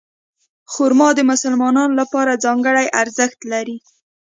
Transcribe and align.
خرما 0.71 1.09
د 1.15 1.19
مسلمانانو 1.31 1.93
لپاره 2.01 2.41
ځانګړی 2.45 2.85
ارزښت 3.01 3.39
لري. 3.51 3.77